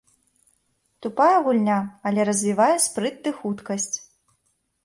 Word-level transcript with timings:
Тупая 1.05 1.39
гульня, 1.47 1.77
але 2.11 2.21
развівае 2.31 2.73
спрыт 2.89 3.15
ды 3.29 3.35
хуткасць. 3.43 3.91